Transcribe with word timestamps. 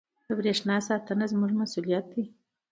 •د 0.27 0.29
برېښنا 0.39 0.77
ساتنه 0.87 1.25
زموږ 1.31 1.51
مسؤلیت 1.61 2.05
دی. 2.13 2.23